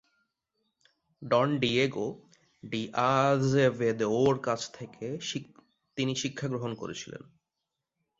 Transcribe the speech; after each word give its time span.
ডন 1.21 1.49
Diego 1.59 2.07
ডি’আজেভেদোও’র 2.63 4.35
কাছ 4.41 4.61
থেকে 4.73 5.05
তিনি 5.97 6.13
শিক্ষাগ্রহণ 6.15 6.71
করেছিলেন। 6.75 7.23